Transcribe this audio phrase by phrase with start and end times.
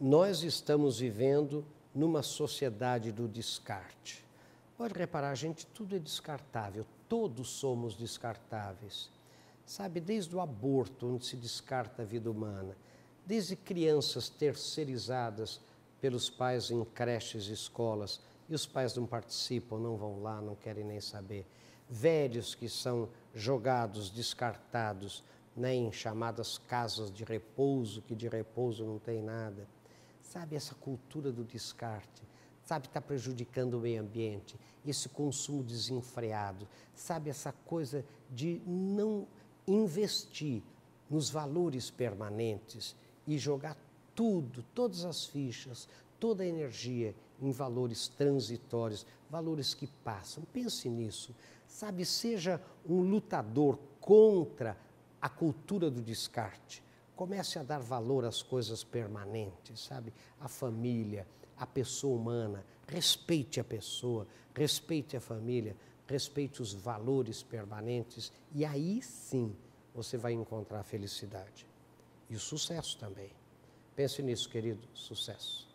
[0.00, 1.64] nós estamos vivendo
[1.94, 4.22] numa sociedade do descarte.
[4.76, 9.10] Pode reparar, gente, tudo é descartável, todos somos descartáveis.
[9.64, 12.76] Sabe, desde o aborto, onde se descarta a vida humana,
[13.24, 15.60] desde crianças terceirizadas
[16.00, 20.54] pelos pais em creches e escolas, e os pais não participam, não vão lá, não
[20.54, 21.46] querem nem saber.
[21.88, 25.24] Velhos que são jogados, descartados
[25.56, 29.66] né, em chamadas casas de repouso, que de repouso não tem nada.
[30.32, 32.22] Sabe, essa cultura do descarte,
[32.64, 39.26] sabe, está prejudicando o meio ambiente, esse consumo desenfreado, sabe, essa coisa de não
[39.66, 40.62] investir
[41.08, 42.94] nos valores permanentes
[43.26, 43.76] e jogar
[44.14, 45.88] tudo, todas as fichas,
[46.18, 50.42] toda a energia em valores transitórios, valores que passam.
[50.52, 51.34] Pense nisso.
[51.68, 54.76] Sabe, seja um lutador contra
[55.20, 56.82] a cultura do descarte.
[57.16, 60.12] Comece a dar valor às coisas permanentes, sabe?
[60.38, 62.64] A família, a pessoa humana.
[62.86, 65.74] Respeite a pessoa, respeite a família,
[66.06, 69.56] respeite os valores permanentes e aí sim
[69.94, 71.66] você vai encontrar a felicidade
[72.28, 73.30] e o sucesso também.
[73.96, 75.66] Pense nisso, querido, sucesso.